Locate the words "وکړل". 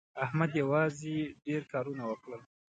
2.07-2.41